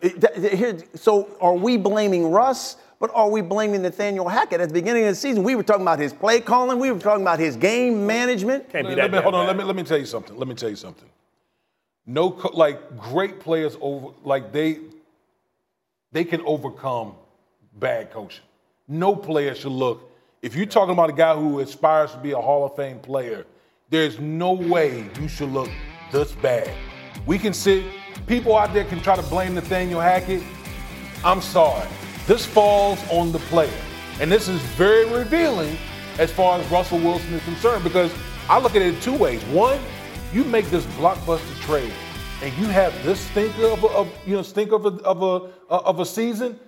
[0.95, 2.77] So, are we blaming Russ?
[3.05, 5.45] But are we blaming Nathaniel Hackett at the beginning of the season?
[5.45, 6.79] We were talking about his play calling.
[6.79, 8.71] We were talking about his game management.
[8.71, 9.11] Can't be that.
[9.11, 9.47] Let me, hold on.
[9.47, 10.35] Let me let me tell you something.
[10.39, 11.11] Let me tell you something.
[12.07, 14.79] No, like great players over, like they,
[16.13, 17.13] they can overcome
[17.79, 18.43] bad coaching.
[18.89, 20.11] No player should look.
[20.41, 23.45] If you're talking about a guy who aspires to be a Hall of Fame player,
[23.91, 25.69] there's no way you should look
[26.11, 26.71] this bad.
[27.27, 27.85] We can sit,
[28.27, 30.43] people out there can try to blame Nathaniel Hackett.
[31.23, 31.87] I'm sorry.
[32.27, 33.73] This falls on the player.
[34.21, 35.77] And this is very revealing
[36.19, 38.13] as far as Russell Wilson is concerned because
[38.49, 39.43] I look at it two ways.
[39.45, 39.79] One,
[40.33, 41.93] you make this blockbuster trade
[42.43, 45.51] and you have this stinker of a, of, you know, stinker of a, of a,
[45.73, 46.59] uh, of a season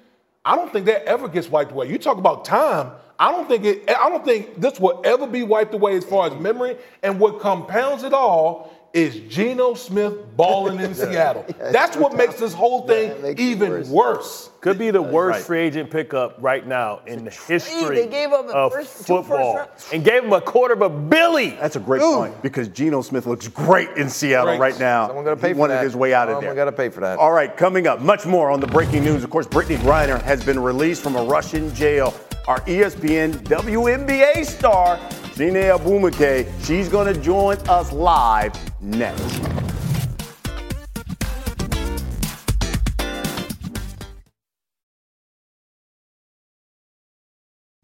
[0.47, 1.91] I don't think that ever gets wiped away.
[1.91, 2.93] You talk about time.
[3.19, 3.91] I don't think it.
[3.91, 6.77] I don't think this will ever be wiped away as far as memory.
[7.03, 11.45] And what compounds it all is Geno Smith balling in Seattle.
[11.49, 13.89] Yeah, That's what makes this whole thing yeah, even worse.
[13.89, 14.51] worse.
[14.63, 15.45] Could be the worst right.
[15.45, 20.03] free agent pickup right now in the history they gave up of first, football, and
[20.03, 21.51] gave him a quarter of a billy.
[21.51, 22.17] That's a great Ooh.
[22.17, 24.73] point because Geno Smith looks great in Seattle great.
[24.73, 25.07] right now.
[25.09, 25.85] Someone got to pay for that.
[25.85, 26.51] his way out of there.
[26.51, 27.19] Someone got to pay for that.
[27.19, 29.23] All right, coming up, much more on the breaking news.
[29.23, 32.15] Of course, Brittney Griner has been released from a Russian jail.
[32.49, 34.99] Our ESPN WNBA star,
[35.37, 39.76] Chiney Ogwumike, she's going to join us live next.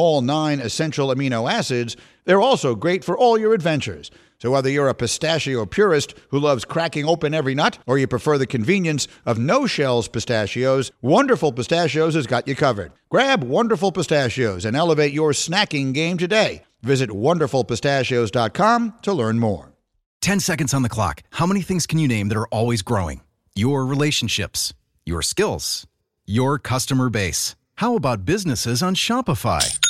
[0.00, 4.10] all nine essential amino acids, they're also great for all your adventures.
[4.38, 8.38] So, whether you're a pistachio purist who loves cracking open every nut, or you prefer
[8.38, 12.92] the convenience of no shells pistachios, Wonderful Pistachios has got you covered.
[13.10, 16.64] Grab Wonderful Pistachios and elevate your snacking game today.
[16.82, 19.72] Visit wonderfulpistachios.com to learn more.
[20.22, 21.22] 10 seconds on the clock.
[21.30, 23.20] How many things can you name that are always growing?
[23.54, 24.72] Your relationships,
[25.04, 25.86] your skills,
[26.24, 27.56] your customer base.
[27.76, 29.89] How about businesses on Shopify?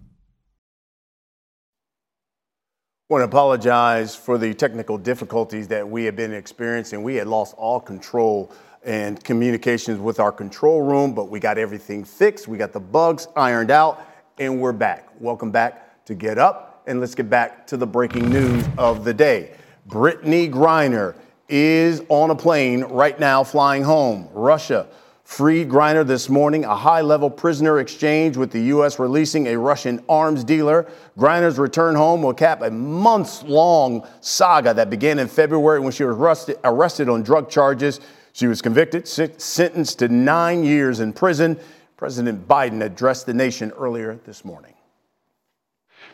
[3.11, 7.03] want to apologize for the technical difficulties that we have been experiencing.
[7.03, 8.53] We had lost all control
[8.85, 12.47] and communications with our control room, but we got everything fixed.
[12.47, 14.07] We got the bugs ironed out,
[14.39, 15.09] and we're back.
[15.19, 19.13] Welcome back to Get Up, and let's get back to the breaking news of the
[19.13, 19.55] day.
[19.89, 21.13] Brittney Griner
[21.49, 24.29] is on a plane right now flying home.
[24.31, 24.87] Russia
[25.31, 28.99] freed Griner this morning, a high level prisoner exchange with the U.S.
[28.99, 30.91] releasing a Russian arms dealer.
[31.17, 36.03] Griner's return home will cap a months long saga that began in February when she
[36.03, 38.01] was arrested, arrested on drug charges.
[38.33, 41.57] She was convicted, sentenced to nine years in prison.
[41.95, 44.73] President Biden addressed the nation earlier this morning.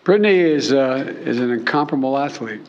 [0.05, 2.61] Brittney is, uh, is an incomparable athlete,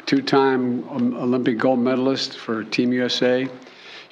[0.00, 3.48] a two time Olympic gold medalist for Team USA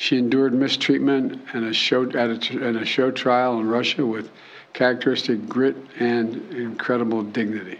[0.03, 2.17] she endured mistreatment and a show, at
[2.51, 4.29] a, at a show trial in Russia with
[4.73, 7.79] characteristic grit and incredible dignity.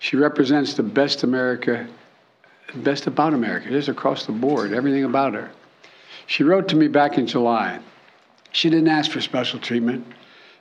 [0.00, 1.86] She represents the best America,
[2.74, 5.52] best about America, just across the board, everything about her.
[6.26, 7.78] She wrote to me back in July.
[8.50, 10.04] She didn't ask for special treatment,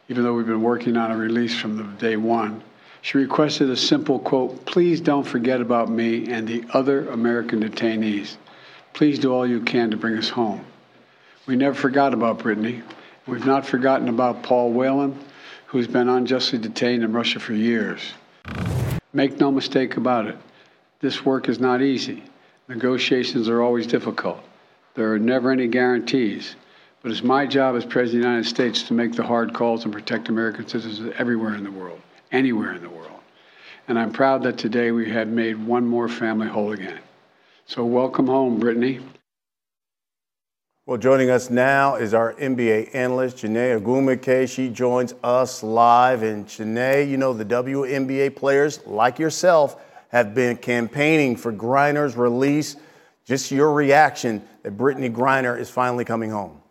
[0.09, 2.61] even though we've been working on a release from the day one.
[3.01, 8.35] She requested a simple quote Please don't forget about me and the other American detainees.
[8.93, 10.63] Please do all you can to bring us home.
[11.45, 12.81] We never forgot about Brittney.
[13.27, 15.19] We've not forgotten about Paul Whelan,
[15.65, 18.13] who's been unjustly detained in Russia for years.
[19.11, 20.37] Make no mistake about it,
[21.01, 22.23] this work is not easy.
[22.69, 24.41] Negotiations are always difficult.
[24.95, 26.55] There are never any guarantees.
[27.01, 29.83] But it's my job as President of the United States to make the hard calls
[29.83, 31.99] and protect American citizens everywhere in the world,
[32.31, 33.19] anywhere in the world.
[33.89, 37.01] And I'm proud that today we have made one more family whole again.
[37.65, 39.03] So welcome home, Brittney.
[40.85, 44.53] Well, joining us now is our NBA analyst, Chiney Ogwumike.
[44.53, 46.23] She joins us live.
[46.23, 52.75] And Chiney, you know, the WNBA players, like yourself, have been campaigning for Griner's release.
[53.23, 56.61] Just your reaction that Brittney Griner is finally coming home.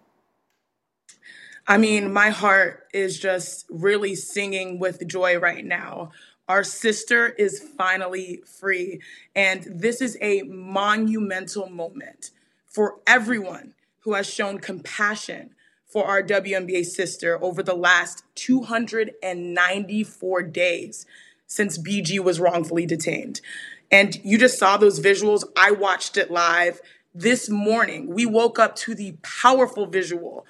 [1.66, 6.11] I mean, my heart is just really singing with joy right now.
[6.51, 9.01] Our sister is finally free.
[9.35, 12.31] And this is a monumental moment
[12.66, 13.72] for everyone
[14.05, 15.51] who has shown compassion
[15.87, 21.05] for our WNBA sister over the last 294 days
[21.47, 23.43] since BG was wrongfully detained.
[23.91, 25.45] And you just saw those visuals.
[25.57, 26.81] I watched it live
[27.15, 28.09] this morning.
[28.09, 30.47] We woke up to the powerful visual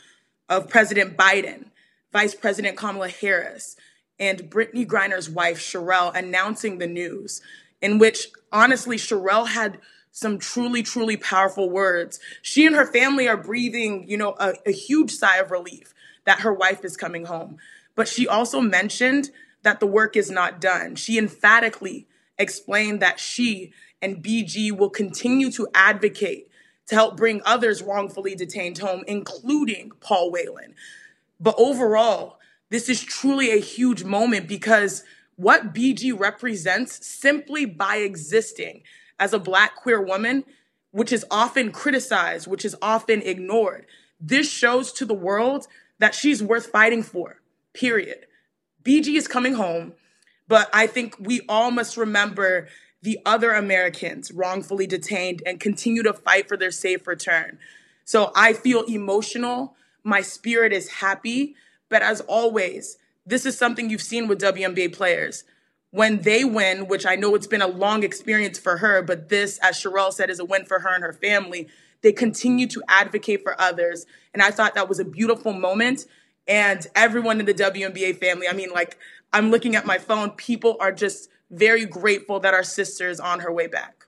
[0.49, 1.65] of President Biden,
[2.13, 3.75] Vice President Kamala Harris,
[4.19, 7.43] and Brittney Griner's wife, Cherelle, announcing the news,
[7.81, 9.79] in which honestly, Cherelle had
[10.13, 12.21] some truly, truly powerful words.
[12.43, 15.95] She and her family are breathing, you know, a, a huge sigh of relief
[16.25, 17.57] that her wife is coming home.
[17.97, 19.31] But she also mentioned
[19.63, 20.95] that the work is not done.
[20.97, 22.07] She emphatically
[22.39, 23.73] explained that she
[24.03, 26.49] and BG will continue to advocate
[26.87, 30.75] to help bring others wrongfully detained home, including Paul Whelan.
[31.41, 32.39] But overall,
[32.71, 35.05] this is truly a huge moment because
[35.37, 38.83] what BG represents simply by existing
[39.23, 40.45] as a black queer woman,
[40.91, 43.87] which is often criticized, which is often ignored.
[44.21, 45.69] This shows to the world
[46.01, 47.41] that she's worth fighting for,
[47.73, 48.27] period.
[48.83, 49.93] BG is coming home,
[50.49, 52.67] but I think we all must remember
[53.01, 57.61] the other Americans wrongfully detained and continue to fight for their safe return.
[58.05, 59.77] So I feel emotional.
[60.03, 61.55] My spirit is happy.
[61.89, 65.45] But as always, this is something you've seen with WNBA players.
[65.93, 69.59] When they win, which I know it's been a long experience for her, but this,
[69.63, 71.69] as Cherelle said, is a win for her and her family.
[72.01, 74.07] They continue to advocate for others.
[74.33, 76.07] And I thought that was a beautiful moment.
[76.49, 78.97] And everyone in the WNBA family, I mean, like,
[79.35, 83.41] I'm looking at my phone, people are just very grateful that our sister is on
[83.41, 84.02] her way back.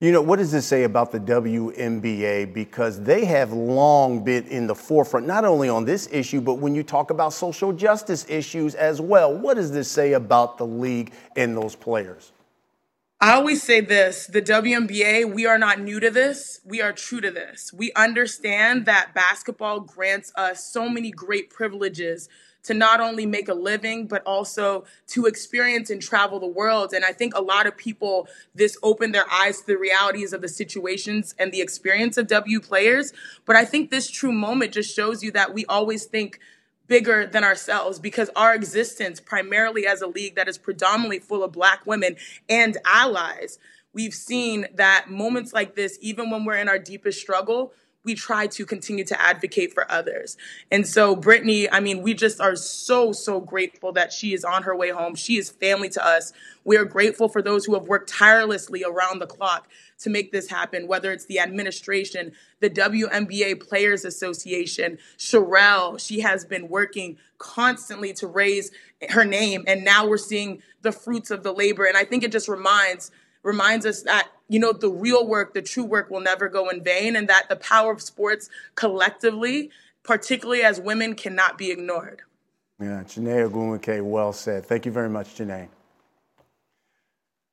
[0.00, 2.54] You know, what does this say about the WNBA?
[2.54, 6.72] Because they have long been in the forefront, not only on this issue, but when
[6.72, 9.36] you talk about social justice issues as well.
[9.36, 12.30] What does this say about the league and those players?
[13.20, 16.60] I always say this the WNBA, we are not new to this.
[16.64, 17.72] We are true to this.
[17.72, 22.28] We understand that basketball grants us so many great privileges
[22.68, 26.92] to not only make a living, but also to experience and travel the world.
[26.92, 30.42] And I think a lot of people, this opened their eyes to the realities of
[30.42, 33.14] the situations and the experience of W players.
[33.46, 36.40] But I think this true moment just shows you that we always think
[36.88, 41.52] bigger than ourselves because our existence, primarily as a league that is predominantly full of
[41.52, 42.16] Black women
[42.50, 43.58] and allies,
[43.94, 47.72] we've seen that moments like this, even when we're in our deepest struggle,
[48.08, 50.38] we try to continue to advocate for others.
[50.70, 54.62] And so, Brittney, I mean, we just are so, so grateful that she is on
[54.62, 55.14] her way home.
[55.14, 56.32] She is family to us.
[56.64, 59.68] We are grateful for those who have worked tirelessly around the clock
[59.98, 66.46] to make this happen, whether it's the administration, the WNBA Players Association, Cherelle, she has
[66.46, 68.70] been working constantly to raise
[69.10, 69.64] her name.
[69.66, 71.84] And now we're seeing the fruits of the labor.
[71.84, 73.10] And I think it just reminds
[73.42, 76.82] reminds us that you know the real work the true work will never go in
[76.82, 79.70] vain and that the power of sports collectively
[80.02, 82.22] particularly as women cannot be ignored
[82.80, 85.68] yeah Chiney Ogwumike, well said thank you very much Chiney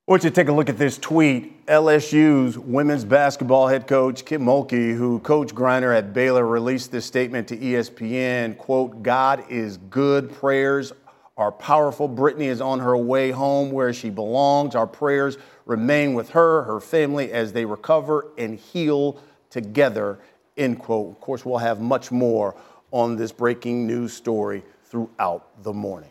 [0.08, 1.66] I want you to take a look at this tweet.
[1.66, 7.48] LSU's women's basketball head coach, Kim Mulkey, who coached Griner at Baylor, released this statement
[7.48, 10.32] to ESPN, quote, God is good.
[10.32, 10.94] Prayers
[11.38, 12.08] are powerful.
[12.08, 14.76] Brittney is on her way home where she belongs.
[14.76, 20.20] Our prayers remain with her, her family, as they recover and heal together,
[20.58, 21.12] end quote.
[21.12, 22.56] Of course, we'll have much more
[22.92, 26.10] on this breaking news story throughout the morning.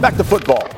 [0.00, 0.68] Back to football.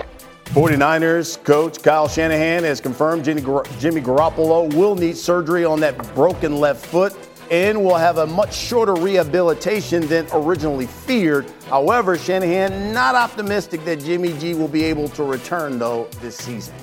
[0.47, 3.41] 49ers coach Kyle Shanahan has confirmed Jimmy,
[3.79, 7.17] Jimmy Garoppolo will need surgery on that broken left foot
[7.53, 11.47] and will have a much shorter rehabilitation than originally feared.
[11.69, 16.75] However, Shanahan not optimistic that Jimmy G will be able to return though this season.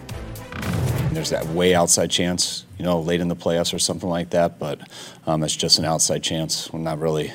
[1.11, 4.59] There's that way outside chance, you know, late in the playoffs or something like that,
[4.59, 4.79] but
[5.25, 6.71] um, it's just an outside chance.
[6.71, 7.33] We're not really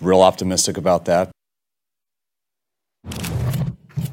[0.00, 1.30] real optimistic about that.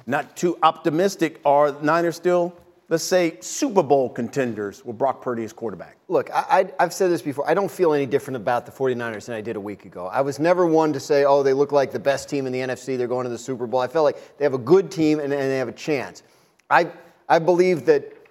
[0.05, 1.39] Not too optimistic.
[1.45, 2.55] Are Niners still
[2.93, 5.97] let's say, Super Bowl contenders with Brock Purdy as quarterback?
[6.09, 7.49] Look, I, have said this before.
[7.49, 10.05] I don't feel any different about the 49ers than I did a week ago.
[10.07, 12.59] I was never one to say, oh, they look like the best team in the
[12.59, 12.95] NFC.
[12.95, 13.79] They're going to the Super Bowl.
[13.79, 16.21] I felt like they have a good team and, and they have a chance.
[16.69, 16.91] I,
[17.29, 18.22] I believe that I,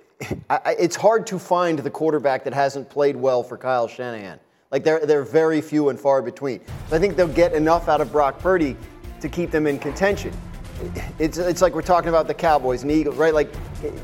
[0.67, 4.39] it's hard to find the quarterback that hasn't played well for Kyle Shanahan.
[4.71, 6.61] Like, they're, they're very few and far between.
[6.91, 8.77] I think they'll get enough out of Brock Purdy
[9.21, 10.33] to keep them in contention
[11.19, 13.35] it's, it's like we're talking about the Cowboys and Eagles, right?
[13.35, 13.53] Like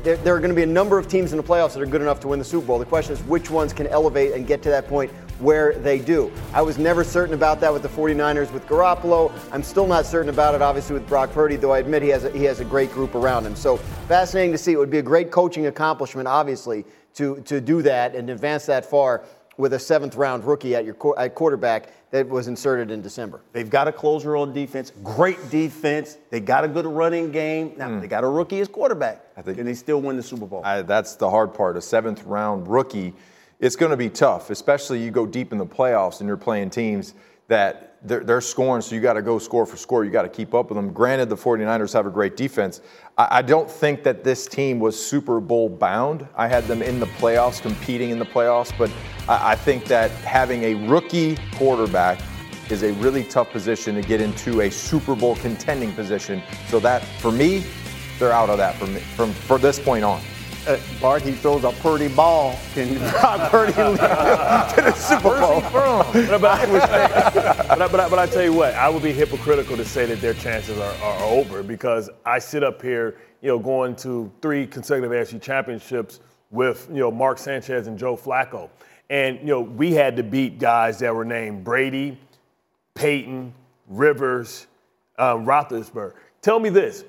[0.03, 1.85] there, there are going to be a number of teams in the playoffs that are
[1.85, 2.79] good enough to win the Super Bowl.
[2.79, 6.31] The question is which ones can elevate and get to that point where they do.
[6.53, 9.31] I was never certain about that with the 49ers with Garoppolo.
[9.51, 12.25] I'm still not certain about it, obviously, with Brock Purdy, though I admit he has
[12.25, 13.55] a, he has a great group around him.
[13.55, 13.77] So
[14.07, 14.73] fascinating to see.
[14.73, 18.85] It would be a great coaching accomplishment, obviously, to, to do that and advance that
[18.85, 19.23] far
[19.57, 23.41] with a seventh round rookie at your at quarterback that was inserted in December.
[23.53, 26.17] They've got a closer on defense, great defense.
[26.29, 27.73] They got a good running game.
[27.77, 28.01] Now mm.
[28.01, 29.23] they got a rookie as quarterback.
[29.37, 30.61] I think, and they still win the Super Bowl.
[30.63, 31.77] I, that's the hard part.
[31.77, 33.13] A seventh round rookie,
[33.59, 36.71] it's going to be tough, especially you go deep in the playoffs and you're playing
[36.71, 37.13] teams
[37.47, 40.05] that they're, they're scoring, so you got to go score for score.
[40.05, 40.93] You got to keep up with them.
[40.93, 42.81] Granted, the 49ers have a great defense.
[43.19, 46.25] I, don't think that this team was Super Bowl bound.
[46.37, 48.89] I had them in the playoffs, competing in the playoffs, but
[49.27, 52.21] I, think that having a rookie quarterback
[52.69, 56.41] is a really tough position to get into a Super Bowl contending position.
[56.69, 57.65] So that, for me,
[58.19, 60.21] they're out of that from, from, from this point on
[60.67, 62.57] uh, Bart, he throws a Purdy ball.
[62.73, 63.97] Can Brock Purdy lead
[64.75, 65.61] to the Super Bowl?
[65.71, 66.41] but,
[67.77, 70.33] but, but, but, I tell you what, I would be hypocritical to say that their
[70.33, 75.11] chances are, are over because I sit up here, you know, going to three consecutive
[75.11, 76.19] AFC championships
[76.51, 78.69] with, you know, Mark Sanchez and Joe Flacco.
[79.09, 82.17] And, you know, we had to beat guys that were named Brady,
[82.93, 83.53] Peyton,
[83.87, 84.67] Rivers,
[85.17, 86.13] um, Roethlisberger.
[86.41, 87.03] Tell me this,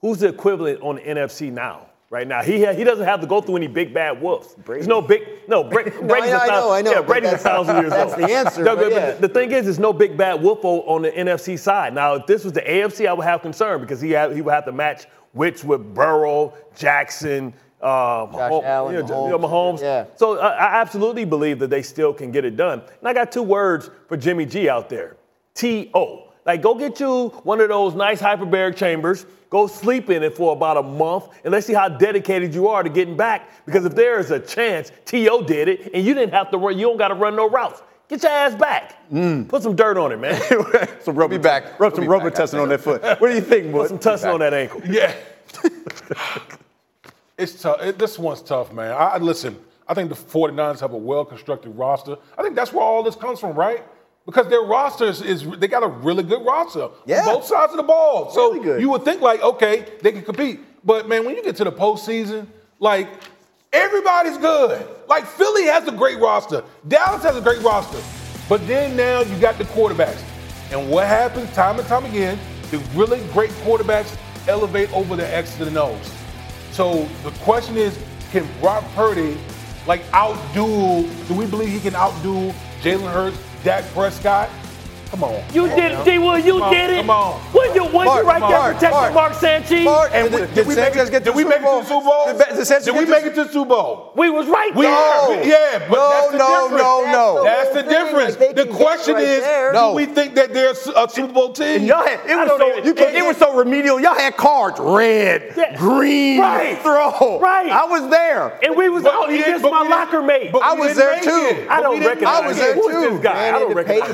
[0.00, 1.87] who's the equivalent on the NFC now?
[2.10, 2.42] Right now.
[2.42, 4.54] He ha- he doesn't have to go through any big bad wolves.
[4.66, 5.64] There's no big no.
[5.64, 8.20] Bra- Brady's I a know, thousand, I know, Yeah, Brady's a thousand years that's old.
[8.22, 9.10] That's the answer, No, but yeah.
[9.12, 11.94] the, the thing is, there's no big bad wolf on the NFC side.
[11.94, 14.52] Now, if this was the AFC, I would have concern because he had, he would
[14.54, 17.52] have to match wits with Burrow, Jackson.
[17.80, 17.90] Um,
[18.32, 19.24] Mahomes, Allen, you know, Mahomes.
[19.24, 19.80] you know, Mahomes.
[19.80, 20.06] Yeah.
[20.16, 22.80] So I, I absolutely believe that they still can get it done.
[22.98, 25.16] And I got two words for Jimmy G out there:
[25.54, 26.27] T.O.
[26.48, 29.26] Like, go get you one of those nice hyperbaric chambers.
[29.50, 32.82] Go sleep in it for about a month, and let's see how dedicated you are
[32.82, 33.50] to getting back.
[33.66, 35.42] Because if there is a chance T.O.
[35.42, 37.82] did it, and you didn't have to run, you don't got to run no routes.
[38.08, 38.94] Get your ass back.
[39.12, 39.46] Mm.
[39.46, 40.40] Put some dirt on it, man.
[41.02, 41.78] some rubber, Be back.
[41.78, 43.02] rub We'll some be rubber back, testing on that foot.
[43.02, 43.80] What do you think, boy?
[43.86, 44.80] Put some tussin on that ankle.
[44.86, 45.14] Yeah.
[47.36, 47.82] it's tough.
[47.82, 48.92] It, this one's tough, man.
[48.92, 49.54] I, I- listen,
[49.86, 52.16] I think the 49ers have a well-constructed roster.
[52.38, 53.84] I think that's where all this comes from, right?
[54.28, 57.24] Because their roster is, they got a really good roster Yeah.
[57.24, 58.30] both sides of the ball.
[58.30, 58.80] So Really good.
[58.82, 60.60] you would think like, okay, they can compete.
[60.84, 62.46] But man, when you get to the postseason,
[62.78, 63.08] like
[63.72, 64.86] everybody's good.
[65.08, 66.62] Like Philly has a great roster.
[66.86, 67.96] Dallas has a great roster.
[68.50, 70.22] But then now you got the quarterbacks.
[70.72, 72.38] And what happens time and time again,
[72.70, 74.14] the really great quarterbacks
[74.46, 76.12] elevate over the X and the O's.
[76.72, 77.98] So the question is,
[78.30, 79.38] can Brock Purdy
[79.86, 82.52] like outdo, do we believe he can outdo
[82.82, 84.48] Jalen Hurts, Dak Prescott?
[85.10, 85.42] Come on.
[85.54, 86.02] You Come did now.
[86.02, 86.18] it, D.
[86.18, 86.38] Will.
[86.38, 86.96] You Come on, did it.
[86.96, 87.40] Come on.
[87.54, 89.14] When you, when Mark, you right there Mark, protecting Mark.
[89.14, 89.84] Mark Sanchez?
[89.84, 91.48] Mark, And did, we- did did we make Sanchez it- get to did we the
[91.48, 91.80] make Super it Bowl?
[91.80, 92.26] to the Super Bowl?
[92.26, 94.12] Did, did Sanchez Did we make it to the Super Bowl?
[94.16, 94.92] we was right We there.
[94.94, 95.34] are.
[95.42, 96.82] Yeah, but No, that's the no, difference.
[96.82, 97.44] no, no.
[97.44, 97.90] That's the the thing.
[98.04, 98.38] difference.
[98.38, 99.72] Like, the question right is, there.
[99.72, 99.92] do No.
[99.94, 101.84] we think that they're a Super Bowl team?
[101.84, 103.98] Y'all had, it was so even- you it- it, was so remedial.
[103.98, 105.74] Y'all had cards red, Yeah.
[105.76, 106.78] green, Right.
[106.82, 107.38] throw.
[107.40, 107.70] Right.
[107.72, 108.58] I was there.
[108.62, 110.50] And we was But out we didn't- against my locker mate.
[110.62, 111.66] I was there too.
[111.70, 113.10] I don't recognize make I was there too.
[113.14, 113.48] this guy?
[113.48, 114.08] I don't to recognize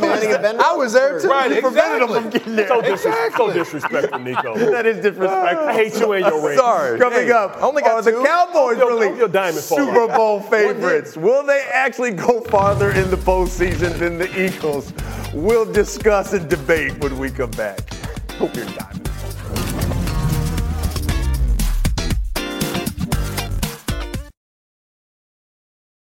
[0.93, 1.21] Peyton Manning him.
[1.21, 1.29] and Ben I was there too.
[1.29, 2.17] Right, You prevented exactly.
[2.17, 2.69] him from getting there.
[2.69, 3.47] So, dis- Exactly.
[3.49, 4.55] so disrespectful, Nico.
[4.73, 5.69] That is disrespectful.
[5.69, 6.59] I hate you and your ring.
[6.59, 6.99] Sorry.
[6.99, 8.13] Coming Hey, up, I only got are the.
[8.25, 10.09] Cowboys Your- really your diamond Super.
[10.09, 11.17] Bowl favorites?
[11.17, 14.93] Will they actually go farther in the postseason than the Eagles?
[15.33, 17.81] We'll discuss and debate when we come back.
[18.39, 19.09] Hope you're diamond.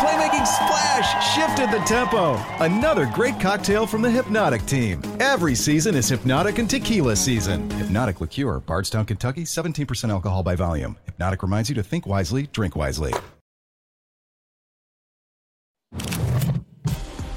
[0.00, 2.42] Playmaking splash shifted the tempo.
[2.64, 5.02] Another great cocktail from the Hypnotic team.
[5.20, 7.68] Every season is Hypnotic and Tequila season.
[7.72, 10.96] Hypnotic Liqueur, Bardstown, Kentucky, 17% alcohol by volume.
[11.04, 13.12] Hypnotic reminds you to think wisely, drink wisely.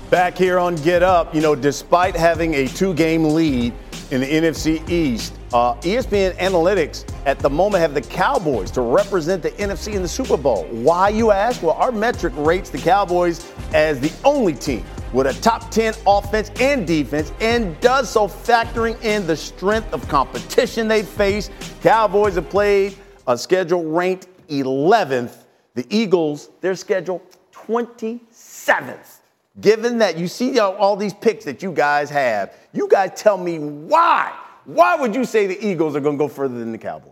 [0.09, 3.74] Back here on Get Up, you know, despite having a two game lead
[4.09, 9.43] in the NFC East, uh, ESPN Analytics at the moment have the Cowboys to represent
[9.43, 10.65] the NFC in the Super Bowl.
[10.71, 11.61] Why, you ask?
[11.61, 14.83] Well, our metric rates the Cowboys as the only team
[15.13, 20.07] with a top 10 offense and defense and does so factoring in the strength of
[20.07, 21.51] competition they face.
[21.83, 22.97] Cowboys have played
[23.27, 25.35] a schedule ranked 11th.
[25.75, 29.19] The Eagles, their schedule 27th.
[29.61, 33.37] Given that you see all, all these picks that you guys have, you guys tell
[33.37, 34.33] me why.
[34.66, 37.09] Why would you say the Eagles are going to go further than the Cowboys?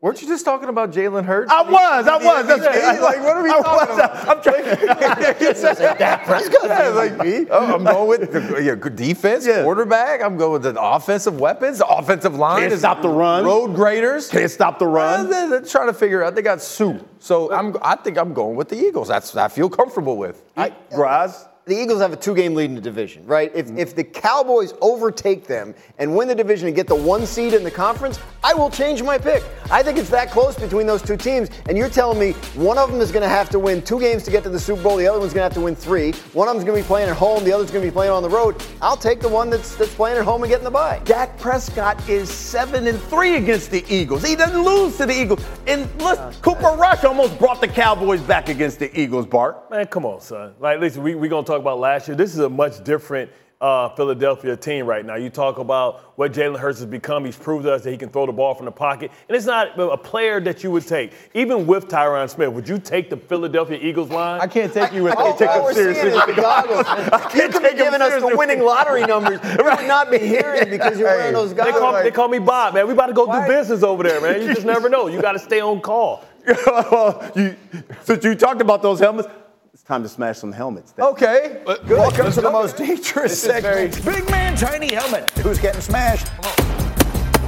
[0.00, 1.50] Weren't you just talking about Jalen Hurts?
[1.50, 2.46] I was, I was.
[2.46, 3.98] That's Yeah, like, what are we I talking was.
[3.98, 4.28] about?
[4.28, 5.96] I'm trying.
[5.98, 6.60] Dak Prescott.
[6.64, 7.46] Yeah, like me.
[7.50, 9.62] Oh, I'm going with the yeah, good defense, Yeah.
[9.62, 10.20] quarterback.
[10.22, 12.68] I'm going with the offensive weapons, the offensive line.
[12.68, 13.46] Can't stop the run.
[13.46, 14.28] Road graders.
[14.28, 15.30] Can't stop the Uh, run.
[15.30, 16.34] they're, they're trying to figure out.
[16.34, 17.08] They got soup.
[17.18, 17.74] So I'm.
[17.80, 19.08] I think I'm going with the Eagles.
[19.08, 20.42] That's I feel comfortable with.
[20.54, 21.48] I, Graz?
[21.66, 23.50] The Eagles have a two-game lead in the division, right?
[23.54, 23.78] If, mm-hmm.
[23.78, 27.64] if the Cowboys overtake them and win the division and get the one seed in
[27.64, 29.42] the conference, I will change my pick.
[29.70, 32.90] I think it's that close between those two teams, and you're telling me one of
[32.90, 34.96] them is going to have to win two games to get to the Super Bowl,
[34.96, 36.12] the other one's going to have to win three.
[36.32, 38.12] One of them's going to be playing at home, the other's going to be playing
[38.12, 38.62] on the road.
[38.82, 41.00] I'll take the one that's that's playing at home and getting the bye.
[41.04, 44.22] Dak Prescott is seven and three against the Eagles.
[44.22, 45.42] He doesn't lose to the Eagles.
[45.66, 49.70] And look, Cooper Rush almost brought the Cowboys back against the Eagles, Bart.
[49.70, 50.54] Man, come on, son.
[50.60, 52.16] Like, listen, we we gonna talk about last year.
[52.16, 53.30] This is a much different
[53.60, 55.14] uh, Philadelphia team right now.
[55.14, 57.24] You talk about what Jalen Hurts has become.
[57.24, 59.10] He's proved to us that he can throw the ball from the pocket.
[59.26, 61.12] And it's not a player that you would take.
[61.32, 64.42] Even with Tyron Smith, would you take the Philadelphia Eagles line?
[64.42, 66.30] I can't take you with All, take all him we're seeing seriously.
[66.30, 67.34] is the goggles.
[67.34, 69.40] You could be giving us the winning lottery numbers.
[69.54, 72.74] You would not be hearing because you're wearing those They call, they call me Bob,
[72.74, 72.86] man.
[72.86, 74.42] We about to go do business over there, man.
[74.42, 75.06] You just never know.
[75.06, 76.24] You got to stay on call.
[76.66, 77.56] well, you,
[78.02, 79.43] since you talked about those helmets, it's
[79.86, 80.94] time to smash some helmets.
[80.98, 81.60] Okay.
[81.64, 81.98] But- Good.
[81.98, 84.16] Welcome Welcome to to the the most dangerous This is very- segment.
[84.16, 85.30] Big man, tiny helmet.
[85.38, 86.26] Who's getting smashed?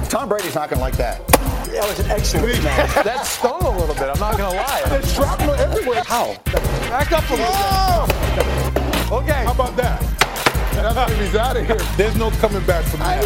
[0.09, 1.25] Tom Brady's not going to like that.
[1.27, 2.93] That was an excellent smash.
[3.03, 4.03] that stung a little bit.
[4.09, 4.81] I'm not gonna lie.
[4.87, 6.01] There's shrapnel everywhere.
[6.07, 6.33] How?
[6.89, 9.17] Back up a little.
[9.19, 9.43] Okay.
[9.43, 10.01] How about that?
[10.73, 11.75] That's when he's out of here.
[11.97, 13.21] There's no coming back from that.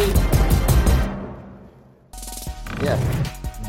[2.82, 2.98] Yeah.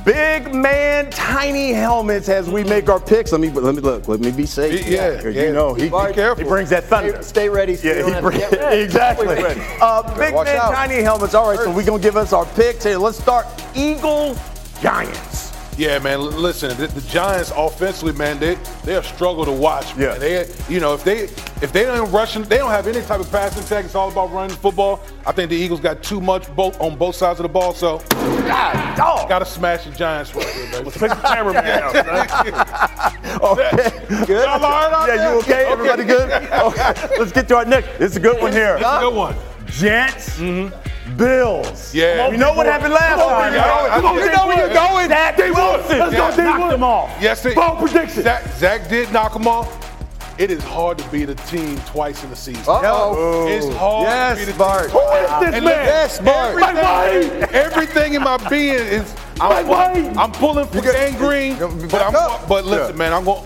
[0.06, 3.32] Big man, tiny helmets as we make our picks.
[3.32, 4.08] Let me let me look.
[4.10, 4.86] Let me be safe.
[4.86, 5.44] Yeah, 'Cause yeah.
[5.44, 6.44] You know, he, Be careful.
[6.44, 7.14] he brings that thunder.
[7.22, 7.76] Stay, stay ready.
[7.78, 8.82] So Yeah, don't he brings, get ready.
[8.82, 9.28] exactly.
[9.28, 9.62] Ready.
[9.80, 10.74] Uh, big man, out.
[10.74, 11.34] tiny helmets.
[11.34, 12.98] All right, so we're gonna give us our picks here.
[12.98, 13.46] Let's start.
[13.76, 14.38] Eagles,
[14.82, 15.53] Giants.
[15.78, 16.22] Yeah, man.
[16.22, 19.96] Listen, the, the Giants offensively, man, they they're a struggle to watch.
[19.96, 20.08] Man.
[20.10, 20.18] Yeah.
[20.18, 21.24] They, you know, if they
[21.64, 23.86] if they don't rushing, they don't have any type of passing attack.
[23.86, 25.02] It's all about running football.
[25.26, 27.74] I think the Eagles got too much both on both sides of the ball.
[27.74, 30.84] So, God, dog, gotta smash the Giants right here, baby.
[30.86, 31.94] Let's pick the cameraman out.
[31.94, 33.10] man.
[33.44, 33.72] Okay.
[34.28, 34.30] Good.
[34.30, 35.34] Y'all all right out Yeah, there?
[35.34, 35.66] you okay?
[35.66, 36.30] Everybody good?
[36.32, 37.18] Okay.
[37.18, 37.88] Let's get to our next.
[38.00, 38.78] It's a good one here.
[38.80, 39.36] That's a good one.
[39.66, 40.70] Jets, mm-hmm.
[41.18, 41.94] Bills.
[41.94, 42.30] Yeah.
[42.30, 43.52] You know what happened last Come time?
[43.54, 43.84] big y'all.
[43.84, 43.90] boy.
[43.90, 45.08] Come on, You know where you're going.
[45.10, 45.64] Zach Day one.
[45.80, 46.00] Wilson.
[46.00, 46.70] Let's go, day Knocked one.
[46.72, 47.18] them off.
[47.22, 48.24] Yes, it, Bold prediction.
[48.24, 49.80] Zach, Zach did knock them off.
[50.40, 52.64] It is hard to beat a team twice in the season.
[52.68, 53.48] Uh-oh.
[53.48, 54.90] It's hard Yes, to beat a Bart.
[54.90, 54.92] team.
[54.92, 55.64] Who is this And man?
[55.64, 56.64] look, Yes, Bart.
[56.64, 60.18] Everything, everything in my being is I'm, Mike White.
[60.18, 61.58] I'm pulling for gang green,
[61.90, 63.44] but I'm but listen, man, I'm going.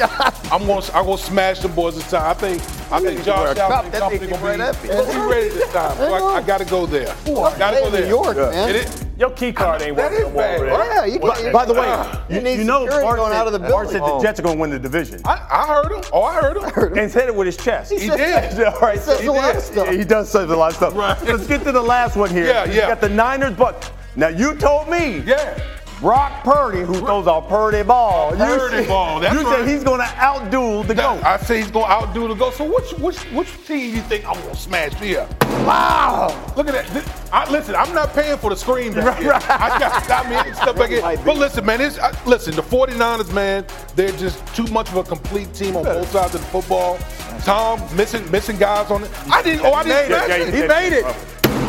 [0.00, 2.22] I'm gonna I'm going to smash them boys this time.
[2.30, 2.62] I think.
[2.92, 5.18] I think Josh cup, Allen and that company thing going right up to be, be
[5.18, 5.96] ready this time.
[5.96, 7.08] So I, I got to go there.
[7.26, 8.02] I Got to go there.
[8.02, 8.68] New York, man.
[8.68, 10.60] It is- Your key card ain't That working is no more bad.
[10.60, 10.66] over.
[10.68, 11.52] Yeah, you By, can.
[11.52, 14.02] by the way, You need know security Bart going said, out of the Bart said
[14.02, 15.20] the Jets are going to win the division.
[15.24, 16.04] I, I heard him.
[16.12, 16.56] Oh, I heard
[16.92, 16.98] him.
[16.98, 17.90] and said it with his chest.
[17.92, 18.60] He did.
[18.64, 19.86] All right, says he a lot of stuff.
[19.90, 20.94] Yeah, he does say a lot of stuff.
[20.94, 21.20] Right.
[21.24, 22.46] Let's get to the last one here.
[22.46, 22.88] Yeah, You yeah.
[22.88, 25.20] got the Niners, but now you told me.
[25.26, 25.58] Yeah.
[26.00, 28.34] Brock Purdy, who throws a Purdy ball.
[28.34, 29.58] A Purdy you ball, that's you right.
[29.60, 31.24] said he's going to outdo the Now, GOAT.
[31.24, 32.50] I say he's gonna outdo the go.
[32.50, 35.26] So which which which team you think I'm gonna smash here?
[35.64, 36.28] Wow.
[36.54, 36.86] Look at that.
[36.88, 39.32] This- I, listen, I'm not paying for the screen back here.
[39.32, 41.00] I got I mean stuff back here.
[41.00, 45.02] But listen, man, it's, I, listen, the 49ers, man, they're just too much of a
[45.02, 46.98] complete team on both sides of the football.
[47.40, 49.10] Tom missing missing guys on it.
[49.30, 49.64] I didn't.
[49.64, 50.06] Oh, I didn't.
[50.06, 50.54] Smash yeah, it.
[50.54, 51.04] he made it.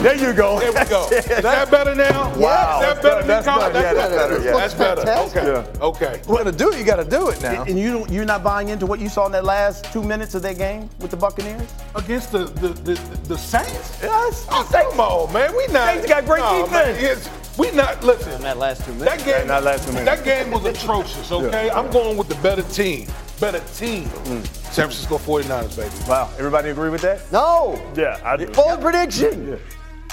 [0.04, 0.60] There you go.
[0.60, 1.08] There we go.
[1.12, 2.34] Is that better now?
[2.38, 2.80] Wow.
[2.80, 3.60] Is that better than That's Tom?
[3.60, 3.80] better.
[3.82, 4.44] Yeah, that's better.
[4.44, 4.52] Yeah.
[4.56, 5.02] That's better.
[5.02, 5.44] Fantastic.
[5.82, 6.16] Okay.
[6.16, 6.22] Okay.
[6.28, 6.78] You gotta do it.
[6.80, 7.64] You gotta do it now.
[7.64, 10.36] And you don't- you're not buying into what you saw in that last two minutes
[10.36, 11.68] of that game with the Buccaneers?
[11.96, 12.94] Against the the the,
[13.28, 13.98] the Saints.
[14.02, 14.46] Yes.
[14.50, 15.56] Oh, come on, man.
[15.58, 15.94] We not.
[15.94, 17.04] Saints got great Nah, man, defense.
[17.28, 18.04] it's- we not.
[18.04, 18.34] Listen.
[18.34, 19.24] In that last two minutes.
[19.24, 20.16] That game, not last two minutes.
[20.22, 21.72] that game was atrocious, okay?
[21.72, 23.08] I'm going with the better team.
[23.40, 24.06] Better team.
[24.26, 24.46] Mm.
[24.72, 25.90] San Francisco 49ers, baby.
[26.08, 26.30] Wow.
[26.38, 27.32] Everybody agree with that?
[27.32, 27.80] No.
[27.96, 28.48] Yeah, I do.
[28.48, 29.60] Bold prediction.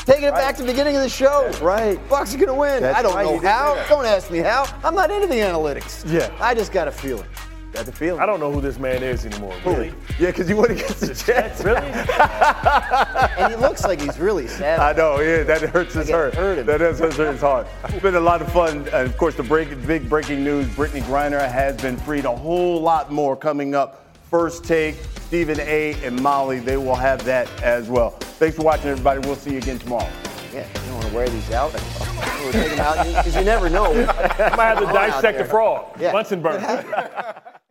[0.05, 1.45] Taking it back to the beginning of the show.
[1.45, 2.09] That's right.
[2.09, 2.83] Bucks are going to win.
[2.83, 3.75] That's I don't right, know how.
[3.75, 3.89] that.
[3.89, 4.67] Don't ask me how.
[4.85, 6.05] I'm not into the analytics.
[6.11, 6.31] Yeah.
[6.41, 7.27] I just got a feeling.
[7.73, 8.21] Got the feeling.
[8.21, 9.55] I don't know who this man is anymore.
[9.65, 9.93] Really?
[10.21, 11.65] Yeah, because you went against the Jets.
[11.65, 11.81] Really?
[13.37, 14.79] And he looks like he's really sad.
[14.79, 16.35] I know, yeah, that hurts his heart.
[16.35, 16.67] hurt him.
[16.67, 17.67] That does hurt his heart.
[17.85, 18.79] It's been a lot of fun.
[18.93, 22.27] And of course, the break, big breaking news: Brittney Griner has been freed.
[22.27, 24.04] A whole lot more coming up.
[24.31, 24.97] First take,
[25.27, 25.95] Stephen A.
[26.05, 28.11] and Molly, they will have that as well.
[28.11, 29.21] Thanks for watching, everybody.
[29.21, 30.09] We'll see you again tomorrow.
[30.53, 31.73] Yeah, you don't want to wear these out.
[31.73, 33.87] We'll take them out because you never know.
[33.93, 35.45] I might have to Come on out dissect there.
[35.45, 36.01] the frog.
[36.01, 36.13] Yeah.
[36.13, 37.43] Bunsen burner.